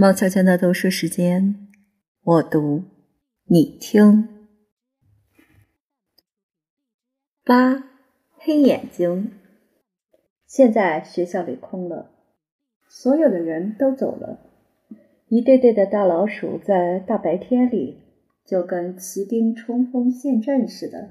[0.00, 1.68] 猫悄悄的读书时间，
[2.22, 2.84] 我读，
[3.44, 4.46] 你听。
[7.44, 7.84] 八
[8.38, 9.32] 黑眼睛。
[10.46, 12.12] 现在学校里空了，
[12.88, 14.40] 所有的人都走了，
[15.28, 17.98] 一对对的大老鼠在大白天里
[18.46, 21.10] 就跟骑兵冲锋陷阵似的，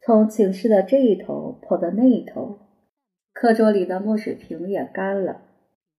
[0.00, 2.58] 从寝室的这一头跑到那一头。
[3.32, 5.42] 课桌里的墨水瓶也干了。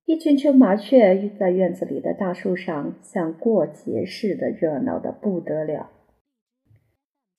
[0.10, 5.92] 一群群麻雀在院子里的大树上，像过节似的热闹的不得了。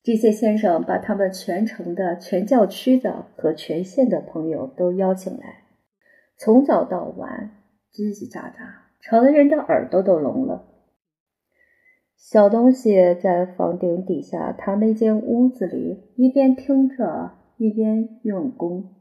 [0.04, 5.64] 这些先生把他们全城的、全教区的和全县的朋友都邀请来，
[6.36, 7.50] 从早到晚
[7.92, 8.52] 叽叽喳喳，
[9.00, 10.68] 吵得人的耳朵都聋了。
[12.16, 18.94] 小东西在房顶底下他那间屋子里，一边听着，一边用功。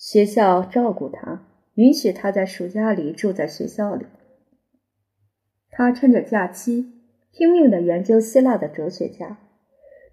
[0.00, 1.42] 学校照顾他，
[1.74, 4.06] 允许他在暑假里住在学校里。
[5.68, 6.90] 他趁着假期
[7.30, 9.36] 拼命的研究希腊的哲学家，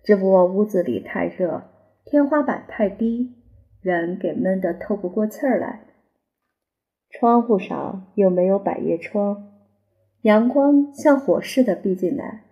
[0.04, 1.64] 只不过屋子里太热，
[2.04, 3.34] 天花板太低，
[3.80, 5.86] 人给闷得透不过气儿来。
[7.10, 9.54] 窗户上又没有百叶窗，
[10.24, 12.44] 阳光像火似的逼进来，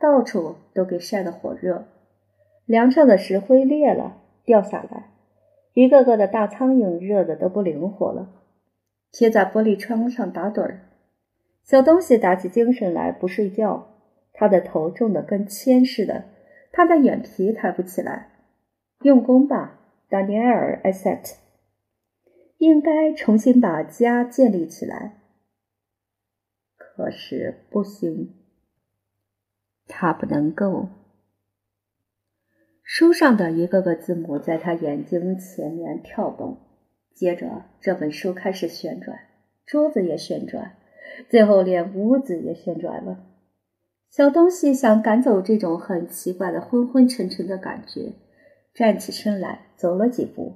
[0.00, 1.84] 到处都给晒得火热，
[2.64, 5.17] 梁上的石灰裂了，掉下来。
[5.74, 8.30] 一个个的大苍蝇热的都不灵活了，
[9.12, 10.80] 贴在玻璃窗上打盹儿。
[11.62, 13.88] 小东西打起精神来不睡觉，
[14.32, 16.24] 他的头重的跟铅似的，
[16.72, 18.30] 他的眼皮抬不起来。
[19.02, 21.36] 用功吧，达尼埃尔·艾塞特，
[22.56, 25.20] 应该重新把家建立起来。
[26.76, 28.34] 可是不行，
[29.86, 30.88] 他不能够。
[32.90, 36.56] 书上的一个个字母在他眼睛前面跳动，
[37.14, 39.18] 接着这本书开始旋转，
[39.66, 40.72] 桌子也旋转，
[41.28, 43.26] 最后连屋子也旋转了。
[44.08, 48.14] 小东西想赶走这种很奇怪的昏昏沉沉的感觉，
[48.72, 50.54] 站起身来走了几步。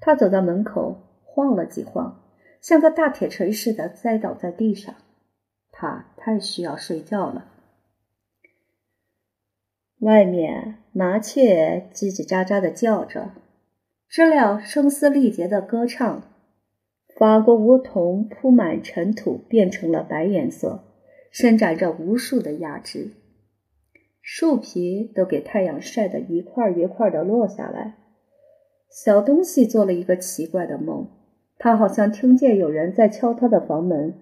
[0.00, 2.22] 他走到门口，晃了几晃，
[2.62, 4.94] 像个大铁锤似的栽倒在地上。
[5.70, 7.44] 他太需要睡觉了。
[10.00, 13.32] 外面麻雀叽叽喳喳的叫着，
[14.08, 16.22] 知了声嘶力竭的歌唱。
[17.16, 20.84] 法国梧桐铺满尘土，变成了白颜色，
[21.32, 23.10] 伸展着无数的芽枝。
[24.22, 27.96] 树皮都给太阳晒得一块一块的落下来。
[28.88, 31.08] 小东西做了一个奇怪的梦，
[31.58, 34.14] 他好像听见有人在敲他的房门，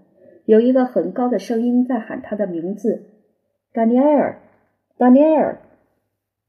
[0.46, 3.10] 有一个很高的声音在喊他的名字
[3.74, 4.40] ：“达尼埃尔，
[4.96, 5.60] 达尼埃尔。”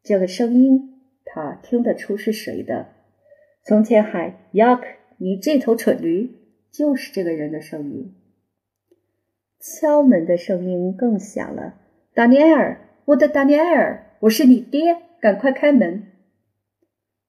[0.07, 2.87] 这个声音，他听得出是谁的。
[3.61, 4.87] 从前喊“雅克，
[5.17, 6.31] 你这头蠢驴”，
[6.71, 8.15] 就是这个人的声音。
[9.59, 11.75] 敲门的声音更响了
[12.15, 16.07] ：“达尼埃尔，我的达尼埃尔，我是你爹，赶快开门！”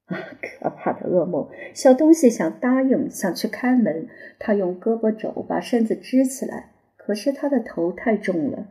[0.06, 1.50] 啊，可怕的噩梦！
[1.74, 4.06] 小东西想答应，想去开门。
[4.38, 8.68] 他用胳膊肘把身子支起来，可是他的头太重了，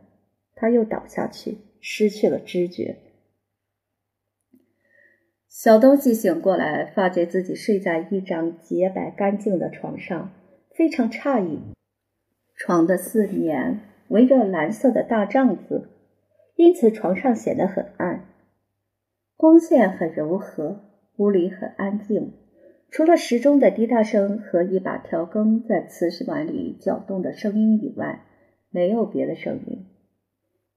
[0.54, 2.96] 他又倒下去，失去了知觉。
[5.48, 10.30] 小东西醒过来，发觉自己睡在一张洁白干净的床上，
[10.74, 11.58] 非常诧异。
[12.54, 15.88] 床的四面围着蓝色的大帐子，
[16.56, 18.26] 因此床上显得很暗。
[19.36, 20.84] 光线很柔和，
[21.16, 22.34] 屋里很安静，
[22.90, 28.22] 除了时钟的滴答声和一把调羹在瓷食碗里搅动的声音以外，
[28.70, 29.86] 没有别的声音。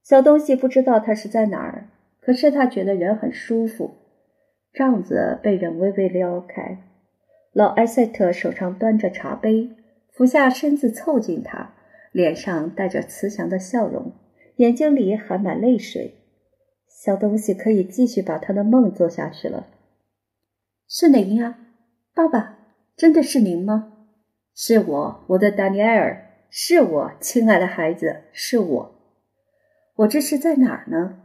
[0.02, 1.88] 小东西不知道他是在哪儿，
[2.20, 4.01] 可是他觉得人很舒服。
[4.72, 6.78] 帐子被人微微撩开，
[7.52, 9.70] 老埃塞特手上端着茶杯，
[10.10, 11.74] 俯下身子凑近他，
[12.10, 14.12] 脸上带着慈祥的笑容，
[14.56, 16.14] 眼睛里含满泪水。
[16.88, 19.66] 小东西可以继续把他的梦做下去了。
[20.88, 21.58] 是您呀，
[22.14, 22.58] 爸爸，
[22.96, 23.92] 真的是您吗？
[24.54, 28.94] 是我，我的达尼埃尔，是我，亲爱的孩子，是我。
[29.96, 31.21] 我这是在哪儿呢？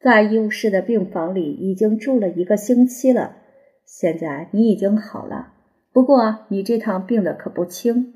[0.00, 3.36] 在医务室的病房里已经住了一个星期了，
[3.84, 5.54] 现在你已经好了。
[5.92, 8.14] 不过你这趟病的可不轻。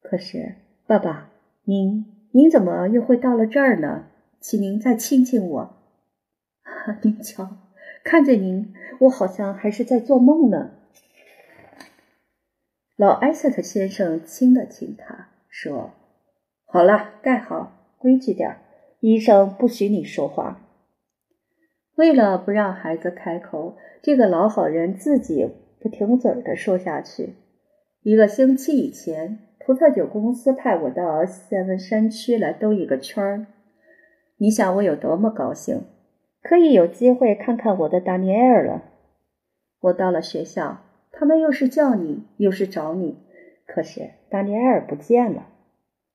[0.00, 0.54] 可是，
[0.86, 1.30] 爸爸，
[1.64, 4.04] 您您怎么又会到了这儿呢？
[4.38, 5.76] 请您再亲亲我。
[7.02, 7.56] 您瞧，
[8.04, 10.70] 看着您，我好像还是在做梦呢。
[12.94, 15.90] 老艾塞特先生亲了亲他，说
[16.64, 18.58] ：“好了，盖好，规矩点儿。”
[19.00, 20.60] 医生不许你说话。
[21.94, 25.50] 为了不让孩子开口，这个老好人自己
[25.80, 27.34] 不停嘴的说下去。
[28.02, 33.46] 一个星期以前，葡萄酒公司派我到塞文山区来兜一个圈儿。
[34.38, 35.84] 你想我有多么高兴，
[36.42, 38.82] 可以有机会看看我的达尼埃尔了。
[39.80, 43.18] 我到了学校，他们又是叫你，又是找你，
[43.66, 45.48] 可是达尼埃尔不见了。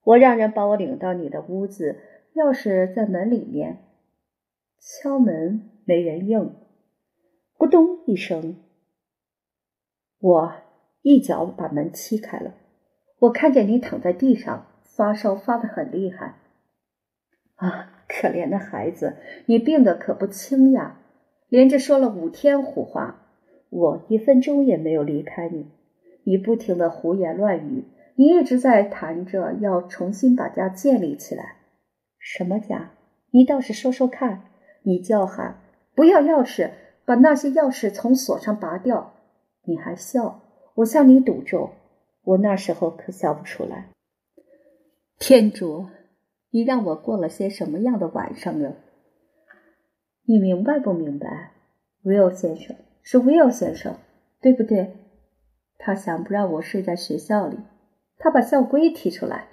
[0.03, 1.97] 我让人把我领到你的屋子，
[2.35, 3.77] 钥匙在门里面。
[4.79, 6.55] 敲门，没人应。
[7.57, 8.55] 咕咚一声，
[10.19, 10.53] 我
[11.03, 12.55] 一脚把门踢开了。
[13.19, 16.39] 我看见你躺在地上，发烧发得很厉害。
[17.55, 20.99] 啊，可怜的孩子，你病得可不轻呀！
[21.49, 23.27] 连着说了五天胡话，
[23.69, 25.67] 我一分钟也没有离开你。
[26.23, 27.83] 你不停的胡言乱语，
[28.15, 31.57] 你一直在谈着要重新把家建立起来。
[32.21, 32.91] 什么家？
[33.31, 34.43] 你倒是说说看！
[34.83, 35.59] 你叫喊，
[35.95, 36.71] 不要钥匙，
[37.03, 39.13] 把那些钥匙从锁上拔掉。
[39.63, 40.41] 你还笑，
[40.75, 41.71] 我向你赌咒。
[42.23, 43.89] 我那时候可笑不出来。
[45.17, 45.87] 天主，
[46.51, 48.75] 你让我过了些什么样的晚上呢？
[50.25, 51.53] 你明白不明白？
[52.03, 53.95] 威尔先生是威尔先生，
[54.39, 54.95] 对不对？
[55.77, 57.57] 他想不让我睡在学校里，
[58.17, 59.47] 他把校规提出来。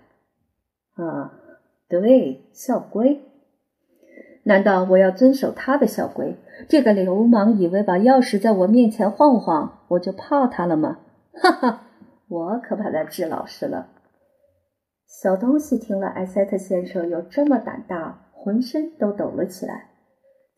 [0.94, 1.40] 啊，
[1.88, 3.22] 对，校规。
[4.44, 6.36] 难道我要遵守他的校规？
[6.68, 11.00] 这个流氓以为把钥匙在我面前晃晃，我就怕他了吗？
[11.32, 11.82] 哈哈！
[12.28, 13.88] 我可把他治老实了。
[15.06, 19.90] 小东西听了艾塞特先生有这么胆大，浑身都抖了起来。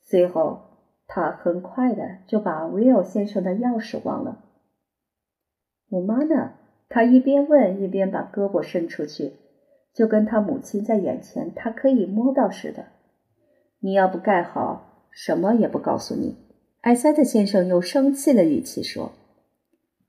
[0.03, 0.61] 随后，
[1.07, 4.45] 他很快的就把威尔先生的钥匙忘了。
[5.91, 6.55] 我妈呢？
[6.89, 9.35] 他一边问，一边把胳膊伸出去，
[9.95, 12.87] 就跟他母亲在眼前，他可以摸到似的。
[13.81, 16.37] 你要不盖好，什么也不告诉你。
[16.81, 19.13] 艾塞特先生用生气的语气说：“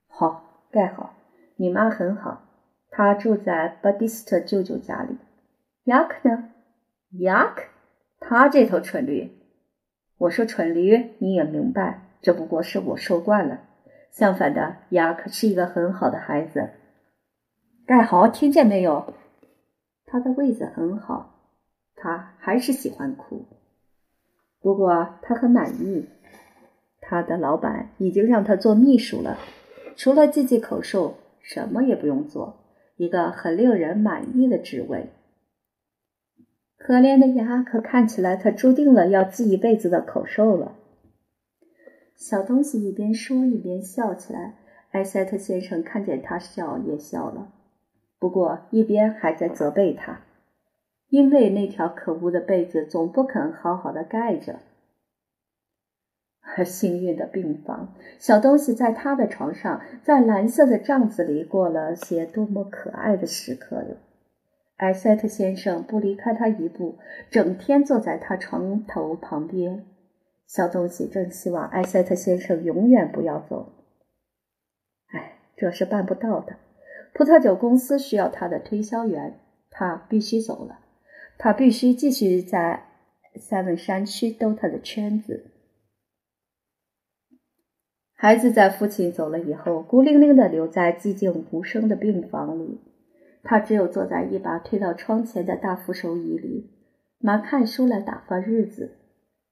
[0.08, 1.14] 好，盖好。”
[1.58, 2.42] 你妈很好，
[2.90, 5.18] 她住在巴蒂斯特舅舅家里。
[5.84, 6.50] 雅克呢？
[7.20, 7.64] 雅克，
[8.20, 9.32] 他这头蠢驴。
[10.18, 13.60] 我说蠢驴，你也明白，这不过是我说惯了。
[14.12, 16.72] 相反的，雅克是一个很好的孩子。
[17.86, 19.14] 盖好，听见没有？
[20.12, 21.40] 他的位子很好，
[21.96, 23.46] 他还是喜欢哭。
[24.60, 26.06] 不过他很满意，
[27.00, 29.38] 他的老板已经让他做秘书了，
[29.96, 31.16] 除了记记口授。
[31.44, 32.60] 什么也不用做，
[32.98, 35.10] 一个很令人满意的职位。
[36.78, 40.76] 可怜的牙可看起来他注定了要记一辈子的口授了。
[42.16, 44.56] 小东西一边说一边笑起来，
[44.92, 47.52] 埃塞特先生看见他笑也笑了，
[48.22, 50.22] 不过一边还在责备他，
[51.10, 54.60] 因为那条可恶的被子总不肯好好的盖着。
[56.56, 63.98] 而 幸运的病房，小东西在他的床上，在蓝色的帐子里过了些多么可爱的时刻哟。
[64.78, 67.00] 艾塞特先生不离开他一步，
[67.32, 69.84] 整天坐在他床头旁边。
[70.46, 73.74] 小东西正希望艾塞特先生永远不要走。
[75.08, 76.58] 哎，这是办不到的。
[77.14, 80.80] 葡萄酒公司需要他的推销员，他必须走了。
[81.38, 82.86] 他必须继续在
[83.36, 85.52] 塞文山区兜他的圈子。
[88.14, 92.80] 孩子在父亲走了以后，孤零零地留在寂静无声的病房里。
[93.44, 96.70] 他只有坐在一把推到窗前的大扶手椅里，
[97.22, 98.98] 拿看书来打发日子。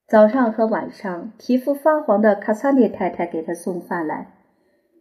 [0.07, 4.35] 早上和晚上，皮肤发黄的卡萨涅太太给他送饭来。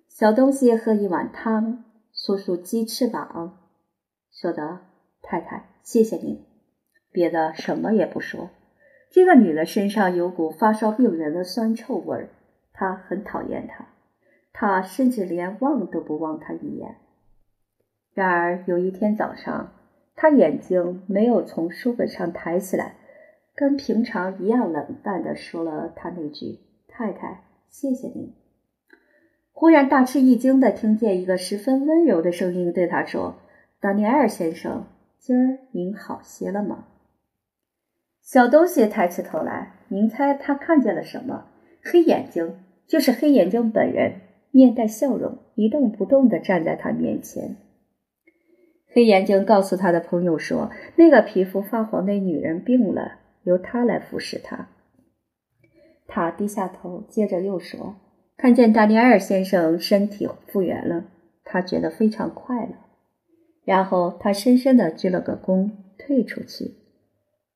[0.08, 1.84] 小东西喝一碗汤，
[2.20, 3.60] 数数鸡翅膀，
[4.32, 4.80] 说道
[5.22, 6.44] ：“太太，谢谢您。”
[7.12, 8.50] 别的什么也不说。
[9.08, 12.30] 这个女的身上有股发烧病人的酸臭味儿。
[12.72, 13.86] 他很讨厌他，
[14.52, 16.96] 他甚至连望都不望他一眼。
[18.12, 19.72] 然而有一天早上，
[20.16, 22.96] 他眼睛没有从书本上抬起来，
[23.54, 26.58] 跟平常一样冷淡地说了他那句
[26.88, 28.34] ：“太太，谢谢您。”
[29.60, 33.40] 忽然大吃一惊地听见一个十分温柔的声音对他说
[33.82, 34.86] ：“达尼埃尔先生，
[35.18, 36.84] 今儿您好些了吗？”
[38.22, 41.46] 小东西抬起头来，您猜他看见了什么？
[41.82, 42.54] 黑眼睛。
[42.86, 44.20] 就是黑眼睛本人，
[44.52, 47.56] 面带笑容，一动不动地站在他面前。
[48.86, 54.68] 黑眼睛告诉他的朋友说：“那个皮肤发黄的女人病了，由他来服侍她。”
[56.06, 57.96] 他低下头，接着又说
[58.38, 61.04] ：“看见达尼埃尔先生身体复原了，
[61.44, 62.72] 他觉得非常快乐。”
[63.66, 66.76] 然后他深深地鞠了个躬，退出去。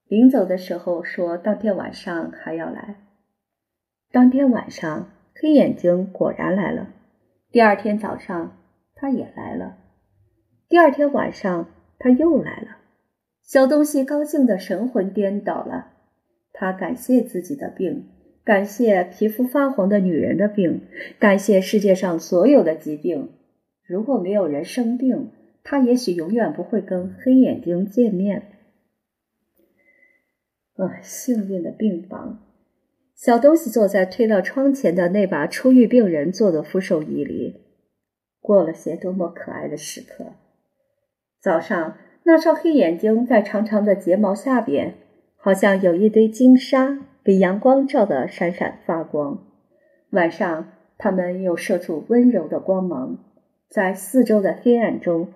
[0.07, 2.97] 临走的时候说：“当天晚上还要来。”
[4.13, 5.09] 当天晚上。
[5.35, 6.91] 黑眼睛果然来了。
[7.51, 8.59] 第二天早上，
[8.95, 9.79] 他也来了。
[10.69, 11.67] 第二天晚上，
[11.99, 12.77] 他又来了。
[13.43, 15.95] 小东西高兴得神魂颠倒了，
[16.53, 18.11] 他感谢自己的病，
[18.45, 20.83] 感谢皮肤发黄的女人的病，
[21.19, 23.31] 感谢世界上所有的疾病。
[23.87, 25.31] 如果没有人生病，
[25.63, 28.43] 他也许永远不会跟黑眼睛见面。
[30.77, 32.43] 啊，幸运的病房，
[33.15, 37.61] 小东西坐在推到窗前的那把初愈病人坐的扶手椅里，
[38.41, 40.33] 过了些多么可爱的时刻。
[41.41, 41.97] 早上。
[42.25, 44.95] 那双黑眼睛在长长的睫毛下边，
[45.35, 49.45] 好像有一堆金沙被阳光照得闪闪发光。
[50.11, 53.19] 晚上，它们又射出温柔的光芒，
[53.69, 55.29] 在四周的黑暗中，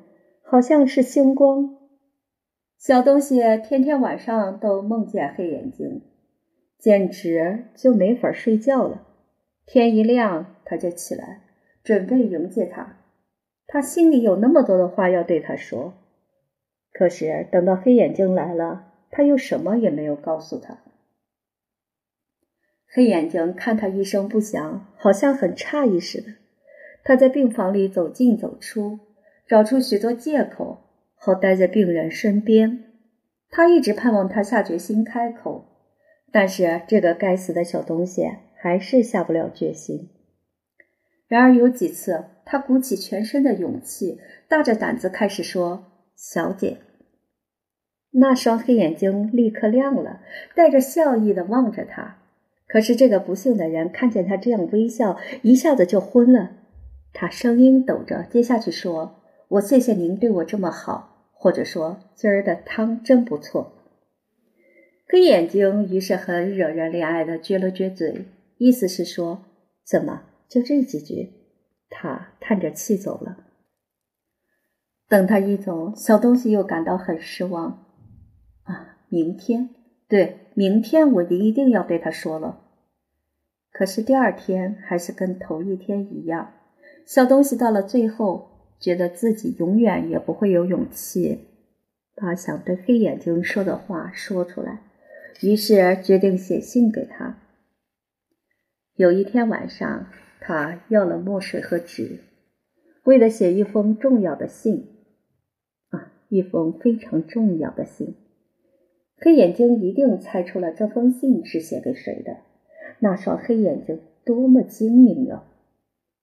[0.42, 1.76] 好像是星光。
[2.78, 6.02] 小东西天天晚上都梦见黑眼睛，
[6.78, 9.06] 简直就没法睡觉了。
[9.64, 11.40] 天一亮，他就起来，
[11.82, 12.98] 准备迎接他。
[13.66, 15.94] 他心里有那么多的话要对他说。
[16.92, 20.78] 可是等到黑眼睛来了，他又什么也没有告诉他。
[22.96, 26.28] 黑眼睛看他一声不响，好像很诧异似的。
[27.04, 29.00] 他在病房里走进走出，
[29.46, 30.78] 找出许多借口，
[31.14, 32.84] 好待在病人身边。
[33.50, 35.66] 他一直盼望他下决心开口，
[36.32, 40.08] 但是这个该死的小东西还是下不了决心。
[41.28, 45.84] 然而有几次，他鼓起全身的勇气，大着胆子开始说
[46.16, 46.78] ：“小姐。”
[48.12, 50.22] 那双黑眼睛立刻亮了，
[50.54, 52.15] 带着笑意的望着他。
[52.66, 56.52] 可是这个不幸的人看见他这样微笑，一下子就昏了。
[57.12, 63.72] 他声音抖着，接下去说：“我谢谢您对我这么好，或者说今儿的汤真不错。”
[65.08, 68.26] 黑眼睛于是很惹人怜爱的撅了撅嘴，
[68.58, 69.44] 意思是说
[69.86, 71.32] ：“怎么就这几句？”
[71.88, 73.44] 他叹着气走了。
[75.08, 77.86] 等他一走，小东西又感到很失望。
[78.64, 79.70] 啊，明天，
[80.08, 82.62] 对，明天我一定要对他说了。
[83.72, 86.52] 可是第二天还是跟头一天一样，
[87.04, 91.40] 小东西到了最后，觉得自己永远也不会有勇气
[92.14, 94.80] 把想对黑眼睛说的话说出来，
[95.42, 97.38] 于是决定写信给他。
[98.94, 100.06] 有一天晚上，
[100.40, 102.20] 他要了墨水和纸，
[103.04, 104.86] 为了写一封重要的信，
[105.90, 108.14] 啊，一封非常重要的信。
[109.18, 112.36] 黑眼睛一定猜出了这封信是写给谁的，
[112.98, 115.44] 那双黑眼睛多么精明啊！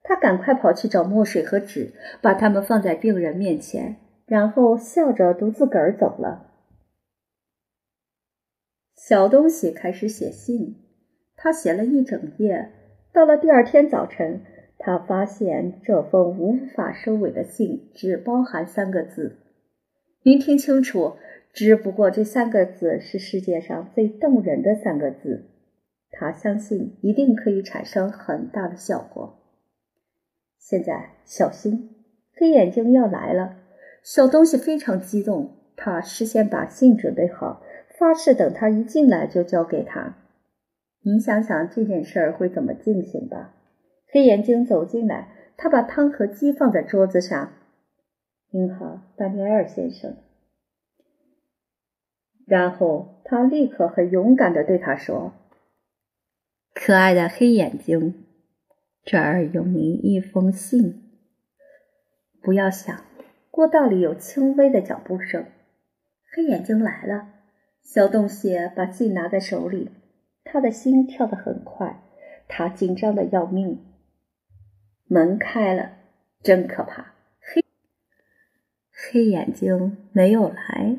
[0.02, 3.96] 他赶快跑去找墨水和纸，把它们放在病人面前，
[4.26, 6.52] 然后笑着独自个儿走了。
[8.94, 10.76] 小东西开始写信，
[11.34, 12.70] 他写了一整夜。
[13.12, 14.42] 到了第二天早晨，
[14.78, 19.38] 他发现这封无法收尾的信只包含三个字
[20.22, 21.16] ：“您听清楚。”
[21.54, 25.44] 只不过这三个字是世界上最动人的三个字，
[26.10, 29.38] 他相信一定可以产生很大的效果。
[30.58, 31.90] 现在小心，
[32.34, 33.56] 黑眼睛要来了。
[34.02, 37.62] 小东西非常激动，他事先把信准备好，
[37.98, 40.16] 发誓等他一进来就交给他。
[41.02, 43.54] 您想想这件事儿会怎么进行吧？
[44.08, 47.52] 黑眼睛走进来，他把汤和鸡放在桌子上。
[48.50, 50.16] 您好，丹尼尔先生。
[52.46, 55.32] 然后他立刻很勇敢的对他说
[56.74, 58.26] ：“可爱的黑眼睛，
[59.02, 61.02] 这儿有您一封信。
[62.42, 63.04] 不要想，
[63.50, 65.46] 过道里有轻微的脚步声。
[66.30, 67.28] 黑眼睛来了。
[67.82, 69.90] 小东西把信拿在手里，
[70.42, 72.02] 他的心跳得很快，
[72.48, 73.82] 他紧张的要命。
[75.06, 75.92] 门开了，
[76.42, 77.14] 真可怕。
[77.40, 77.64] 黑
[78.90, 80.98] 黑眼睛没有来。”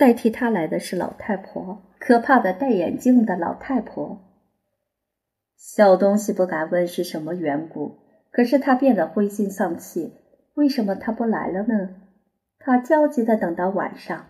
[0.00, 4.18] 代替他来的是老太婆，可怕的戴眼镜的老太婆。
[5.58, 7.98] 小东西不敢问是什么缘故，
[8.30, 10.14] 可是他变得灰心丧气。
[10.54, 11.96] 为什么他不来了呢？
[12.58, 14.24] 他焦急的等到晚上。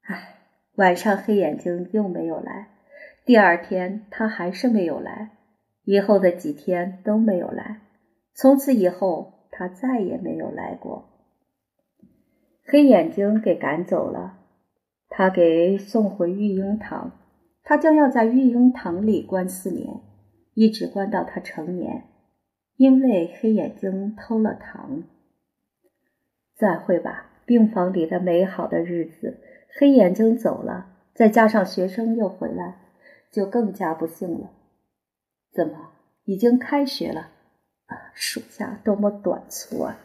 [0.00, 0.38] 唉，
[0.76, 2.68] 晚上黑眼睛又没有来。
[3.26, 5.32] 第二天他还是没有来，
[5.84, 7.82] 以后的几天都没有来。
[8.32, 11.10] 从此以后，他再也没有来过。
[12.64, 14.38] 黑眼睛给赶走了。
[15.08, 17.12] 他给送回育婴堂，
[17.62, 20.00] 他将要在育婴堂里关四年，
[20.54, 22.04] 一直关到他成年，
[22.76, 25.04] 因为黑眼睛偷了糖。
[26.54, 29.38] 再会吧，病房里的美好的日子。
[29.78, 32.78] 黑眼睛走了，再加上学生又回来，
[33.30, 34.50] 就更加不幸了。
[35.52, 35.90] 怎么，
[36.24, 37.28] 已经开学了？
[37.86, 39.98] 啊，暑假多么短促啊！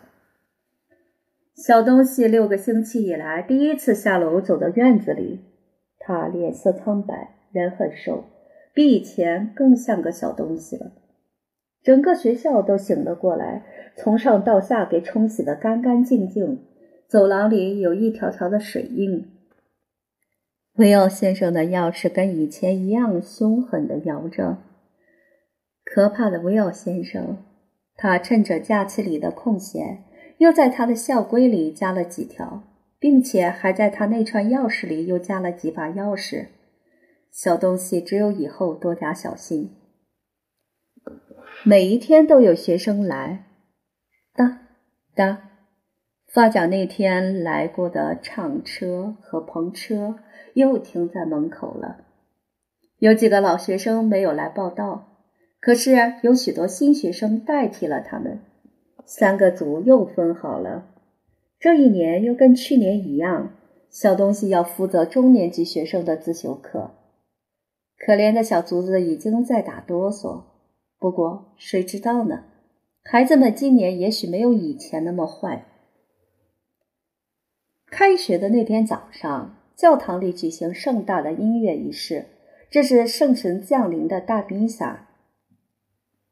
[1.55, 5.41] 小东西六个星期以来第一次下楼走到院子里，
[6.00, 8.24] 他脸色苍白，人很瘦，
[8.74, 10.91] 比以前更像个小东西了。
[11.84, 13.63] 整个学校都醒了过来，
[13.96, 16.65] 从上到下给冲洗得干干净净，
[17.08, 19.27] 走廊里有一条条的水印。
[20.75, 24.58] 威奥先生的钥匙跟以前一样凶狠地摇着。
[25.84, 27.38] 可怕的威奥先生，
[27.96, 30.05] 他趁着假期里的空闲。
[30.42, 32.64] 又在他的校规里加了几条，
[32.98, 36.48] 并且还在他那串钥匙里又加了几把钥匙。
[37.30, 39.76] 小东西只有以后多加小心。
[41.64, 43.44] 每一天都有学生来，
[44.34, 44.62] 哒
[45.14, 45.52] 哒。
[46.26, 50.16] 发奖那天来过的唱车和篷车
[50.56, 52.06] 又停在门口了。
[52.98, 55.20] 有几个老学生没有来报道，
[55.60, 55.92] 可是
[56.24, 58.40] 有许多新学生代替了他们。
[59.05, 60.88] 三个组又分好了，
[61.60, 63.53] 这一年又跟去年一样，
[63.89, 66.91] 小东西要负责中年级学生的自修课。
[67.98, 70.43] 可怜的小卒子已经在打哆嗦，
[70.98, 72.46] 不过谁知道呢？
[73.03, 75.65] 孩子们今年也许没有以前那么坏。
[77.88, 82.27] 开学的那天早上，教堂里举行盛大的音乐仪式，
[82.70, 85.10] 这是圣神降临的大弥撒。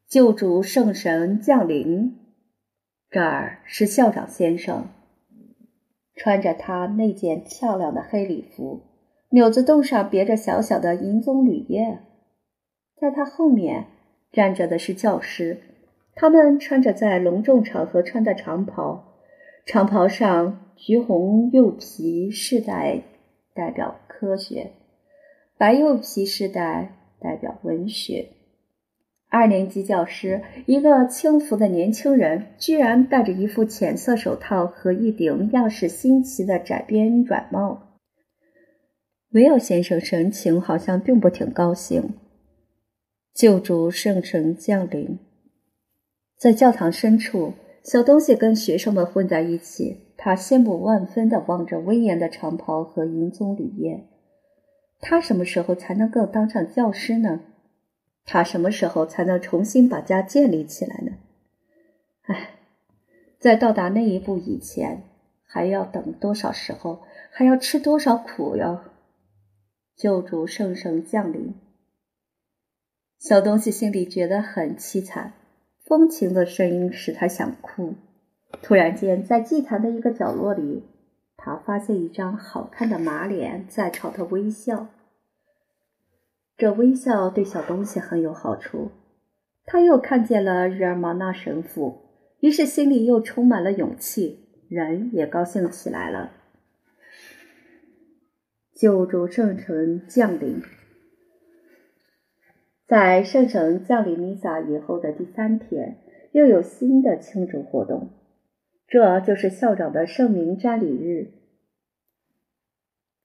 [0.08, 2.19] 救主圣神降临。
[3.10, 4.86] 这儿是校长先生，
[6.14, 8.82] 穿着他那件漂亮的黑礼服，
[9.30, 11.98] 纽子洞上别着小小的银棕榈叶。
[12.96, 13.86] 在他后面
[14.30, 15.60] 站着的是教师，
[16.14, 19.16] 他们穿着在隆重场合穿的长袍，
[19.66, 23.02] 长袍上橘红釉皮饰带
[23.52, 24.70] 代表科学，
[25.58, 28.28] 白釉皮饰带代表文学。
[29.30, 37.96] 二年级教师，一个轻浮的年轻人，居然戴着一副浅色手套和一顶样式新奇的窄边软帽。
[39.30, 42.14] 维尔先生神情好像并不挺高兴。
[43.32, 45.20] 救主圣城降临，
[46.36, 47.52] 在教堂深处，
[47.84, 54.08] 小东西跟学生们混在一起，他羡慕万分地望着威严的长袍和银棕榈叶。
[54.98, 57.40] 他什么时候才能够当上教师呢？
[58.24, 61.12] 他什么时候才能重新把家建立起来呢？
[62.22, 62.50] 唉，
[63.38, 65.02] 在到达那一步以前，
[65.44, 67.02] 还要等多少时候？
[67.32, 68.80] 还要吃多少苦哟？
[69.96, 71.54] 救主圣神降临，
[73.18, 75.34] 小东西心里觉得很凄惨。
[75.78, 77.94] 风情的声音使他想哭。
[78.62, 80.84] 突然间，在祭坛的一个角落里，
[81.36, 84.88] 他发现一张好看的马脸在朝他微笑。
[86.60, 88.90] 这微笑对小东西很有好处。
[89.64, 92.02] 他又看见了日尔玛纳神父，
[92.40, 96.32] 于是心里又充满了勇气，人也高兴起来了。
[98.74, 100.60] 救主圣城降临，
[102.86, 105.96] 在圣城降临弥撒以后的第三天，
[106.32, 108.10] 又有新的庆祝活动，
[108.86, 111.32] 这就是校长的圣名瞻礼日。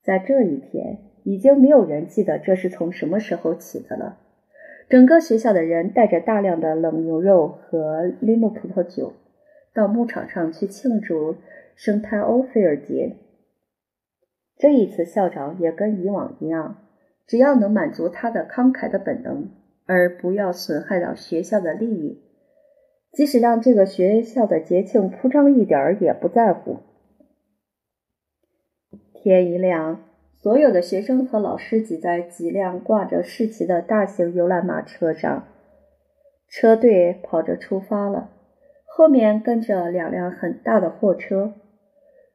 [0.02, 1.05] 在这一天。
[1.25, 4.19] 已经没有人记得这是从什么时候起的了。
[4.88, 9.13] 整个学校的人带着大量的冷牛肉和利木葡萄酒，
[9.73, 11.38] 到牧场上去庆祝
[11.75, 13.15] 圣泰欧菲尔节。
[14.55, 16.77] 这一次，校长也跟以往一样，
[17.25, 19.49] 只要能满足他的慷慨的本能，
[19.88, 22.21] 而不要损害到学校的利益，
[23.11, 26.77] 即使让这个学校的节庆铺张一点儿也不在乎。
[29.11, 29.99] 天一亮。
[30.45, 35.47] 所有的学生和老师挤在几辆挂着市旗的大型游览马车上，
[36.47, 38.29] 车队跑着出发了。
[38.86, 41.55] 后面跟着两辆很大的货车，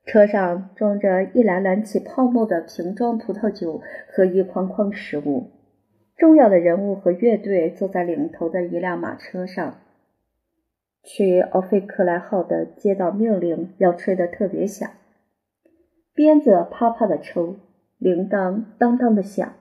[0.05, 3.81] 车上装着一篮篮起泡沫的瓶装葡萄酒
[4.13, 5.53] 和一筐筐食物。
[6.17, 9.79] 重要的人物和乐队坐在领头的一辆马车上。
[11.05, 14.91] 去奥菲克莱号的接到命令要吹得特别响，
[16.13, 17.55] 鞭子啪啪的抽。
[18.01, 19.53] 铃铛当当的响，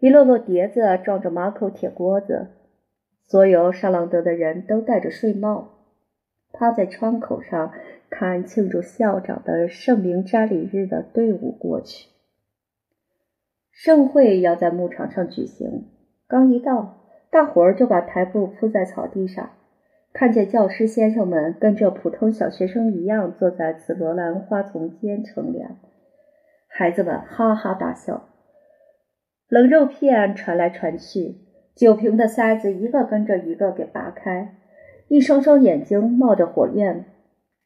[0.00, 2.48] 一摞摞碟子撞着马口铁锅子。
[3.26, 5.74] 所有沙朗德的人都戴着睡帽，
[6.52, 7.72] 趴在窗口上
[8.08, 12.08] 看庆祝校长的圣名瞻礼日的队伍过去。
[13.70, 15.84] 盛会要在牧场上举行，
[16.26, 16.96] 刚一到，
[17.30, 19.50] 大伙儿就把台布铺在草地上，
[20.14, 25.76] 看见教师先生们跟着普通小学生一样坐在紫罗兰花丛间乘凉。
[26.78, 28.28] 孩子们哈哈大笑，
[29.48, 31.36] 冷肉片传来传去，
[31.74, 34.56] 酒瓶的塞子一个跟着一个给拔开，
[35.08, 37.06] 一双双眼睛冒着火焰，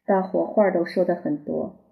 [0.05, 1.83] 大伙话都说的很多，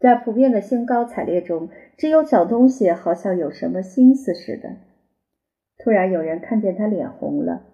[0.00, 4.76] 在普遍的兴高采烈中，只有小东西好像有什么心思似的。
[5.76, 7.64] 突然有人看见他脸红了。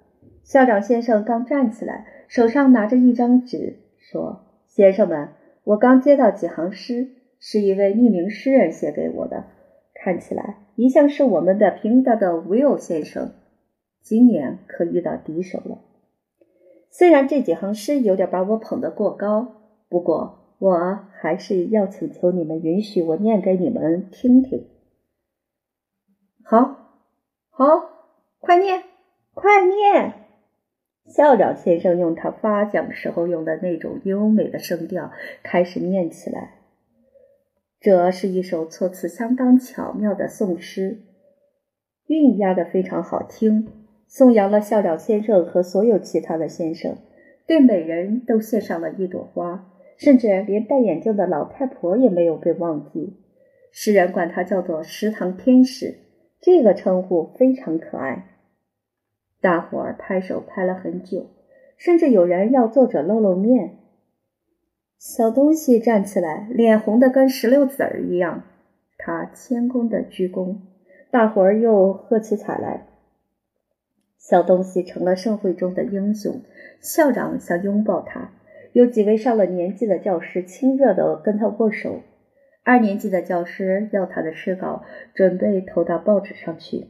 [0.43, 5.29] 校长先生刚站起来，手上拿着一张纸，说：“先生们，
[5.63, 9.47] 我刚接到几行诗，是一位匿名诗人写给我的，
[9.93, 13.33] 看起来一向是我们的平达的 Will 先生，
[14.01, 15.81] 今年可遇到敌手了。
[16.89, 19.57] 虽然这几行诗有点把我捧得过高，
[19.89, 24.69] 不过我还是要请求你们允许我念给你们听听。
[26.45, 26.77] 好，
[27.51, 27.65] 好，
[28.39, 28.85] 快念，
[29.35, 30.13] 快念！”
[31.13, 35.11] 校长先生用他发奖时候用的那种优美的声调
[35.43, 36.62] 开始念起来。
[37.83, 41.01] 这是一首措辞相当巧妙的宋诗，
[42.07, 43.67] 韵押的非常好听，
[44.07, 46.97] 颂扬了校长先生和所有其他的先生，
[47.45, 53.17] 对每人都献上了一朵花，甚至连戴眼镜的老太婆也没有被忘记。
[53.73, 55.97] 诗人管他叫做“食堂天使”，
[56.41, 58.29] 这个称呼非常可爱。
[59.41, 61.27] 大伙儿拍手拍了很久，
[61.77, 63.79] 甚至有人要作者露露面。
[65.05, 68.45] 小东西站起来，脸红的跟石榴籽儿一样。
[68.97, 70.59] 他谦恭的鞠躬，
[71.11, 72.87] 大伙儿又喝起彩来。
[74.17, 76.43] 小东西成了盛会中的英雄，
[76.81, 78.31] 校长想拥抱他，
[78.75, 82.03] 有几位上了年纪的教师亲热的跟他握手。
[82.63, 84.85] 二年级的教师要他的诗稿，
[85.15, 86.87] 准备投到报纸上去。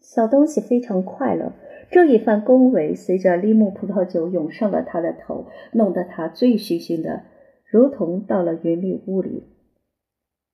[0.00, 1.52] 小东西非常快乐，
[1.90, 7.24] 这一番恭维随着利木葡萄酒涌上了他的头，弄得他醉醺醺的，
[7.66, 9.44] 如同到了云里雾里。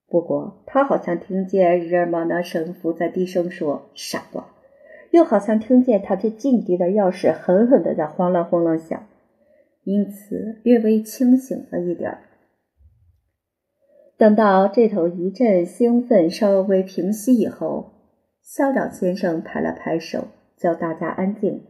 [0.08, 4.48] 不过，他好像听见日尔玛那神父在低声说“傻瓜”，
[5.10, 9.06] 又好像听见他这劲敌的钥匙狠狠的在晃啷晃啷响，
[9.84, 12.18] 因此略微清醒了一点。
[14.16, 17.92] 等到这头一阵兴奋稍微平息以后。
[18.46, 21.64] 校长先生拍了拍手，叫大家安静。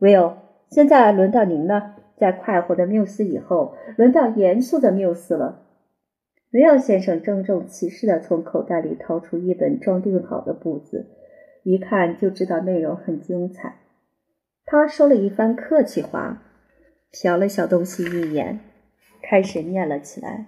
[0.00, 0.36] Will，
[0.70, 1.94] 现在轮到您了。
[2.16, 5.66] 在快活的缪斯以后，轮到严肃的缪斯了。
[6.50, 11.06] Will 先生郑重其事地从口袋里掏出一本装订好的簿子，
[11.62, 13.76] 一看就知道内容很精彩。
[14.64, 16.42] 他说了一番客气话，
[17.12, 18.60] 瞟了小东西一眼，
[19.20, 20.46] 开始念了起来。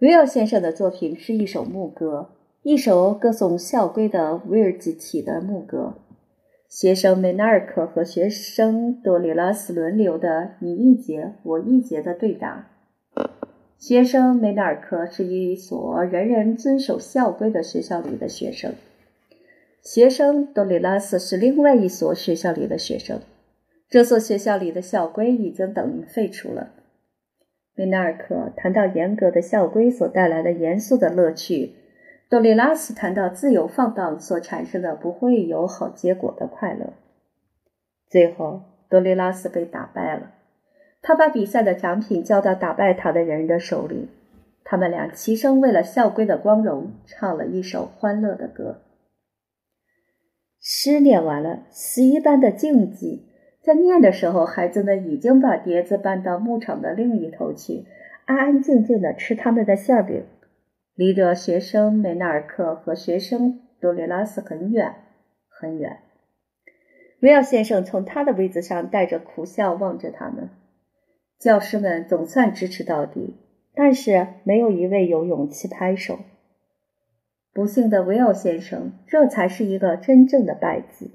[0.00, 2.30] Will 先生的作品是一首牧歌。
[2.64, 5.94] 一首歌颂校规的威尔吉体的牧歌，
[6.68, 12.68] 学生梅纳尔克和学生多里拉斯轮流的你一节我一节的对答。
[13.76, 18.74] 学生梅纳尔克是一所人人遵守校规的学校里的学生，
[19.82, 23.18] 学生多里拉斯是另外一所学校里的学生。
[23.90, 26.70] 这所学校里的校规已经等于废除了。
[27.74, 31.72] 梅纳尔克谈到严格的校规所带来的严肃的乐趣。
[32.32, 36.94] 多利拉斯谈到自由放荡所产生的不会有好结果的快乐。
[38.08, 40.30] 最后，多利拉斯被打败了。
[41.02, 44.08] 他把比赛的奖品交到打败他的人的手里。
[44.64, 48.80] 他们俩齐声为了校规的光荣唱了一首欢乐的歌。
[50.58, 53.24] 诗念完了，十一般的静寂。
[53.60, 57.84] 在念的时候，孩子们已经把碟子搬到牧场的另一头去，
[58.24, 60.24] 安安静静的吃他们的馅饼。
[61.02, 64.94] 离着学生梅纳尔克和学生多里拉斯很远
[65.48, 65.98] 很远。
[67.18, 70.50] 威尔先生从他的位子上带着苦笑望着他们。
[71.40, 73.34] 教师们总算支持到底，
[73.74, 76.20] 但是没有一位有勇气拍手。
[77.52, 81.10] 不幸的维尔先生，这才是一个真正的败绩。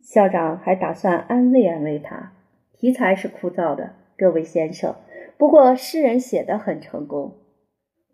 [0.00, 2.32] 校长还打算安慰安慰他。
[2.72, 4.94] 题材是枯燥的，各位先生。
[5.36, 7.34] 不过诗人写的很成功。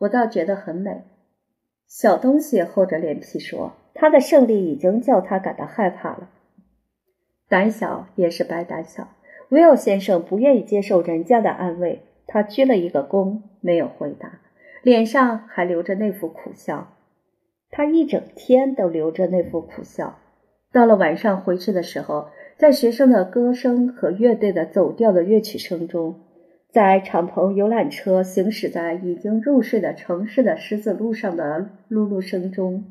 [0.01, 1.05] 我倒觉得很美。
[1.87, 6.29] 小东西厚着脸皮说：“他的胜利已经叫他感到害怕了。
[7.49, 9.09] 胆小也是白胆小。”
[9.51, 14.41] 威尔先生不愿意接受人家的安慰，他鞠了一个躬，没有回答，
[14.85, 16.93] 脸上还留着那副苦笑。
[17.69, 20.21] 他一整天都留着那副苦笑。
[20.71, 26.21] 到了晚上回去的时候，在学生的歌声和乐队的走调的乐曲声中。
[26.73, 32.85] 在敞篷游览车行驶在已经入睡的城市的十字路上的噜噜声中，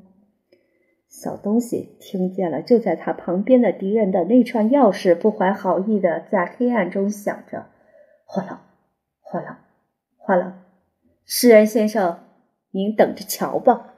[1.08, 2.62] 小东西听见了。
[2.62, 7.68] 就在他旁边的敌人的那串钥匙不怀好意的在黑暗中响着，
[8.26, 8.62] 哗啦，
[9.22, 9.60] 哗啦，
[10.18, 10.66] 哗啦。
[11.26, 12.20] 诗人先生，
[12.72, 13.94] 您等着瞧吧。